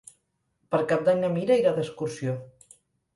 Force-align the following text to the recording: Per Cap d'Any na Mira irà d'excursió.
Per 0.75 0.79
Cap 0.91 1.03
d'Any 1.09 1.21
na 1.23 1.29
Mira 1.33 1.57
irà 1.65 1.73
d'excursió. 1.75 2.33